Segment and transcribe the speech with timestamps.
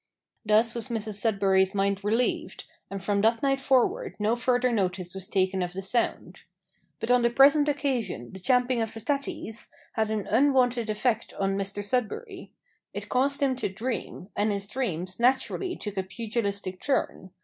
[0.43, 5.27] Thus was Mrs Sudberry's mind relieved, and from that night forward no further notice was
[5.27, 6.41] taken of the sound.
[6.99, 11.55] But on the present occasion the champing of the tatties had an unwonted effect on
[11.55, 12.49] Mr Sudberry.
[12.95, 17.29] It caused him to dream, and his dreams naturally took a pugilistic turn.